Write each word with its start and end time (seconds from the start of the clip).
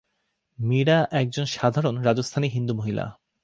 মীরা 0.59 0.97
একজন 1.11 1.45
সাধারণ 1.45 1.95
রাজস্থানী 2.01 2.47
হিন্দু 2.49 2.73
মহিলা। 2.73 3.05